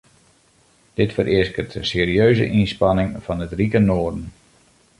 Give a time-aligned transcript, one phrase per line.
[0.93, 4.25] Dit fereasket in serieuze ynspanning fan it rike noarden.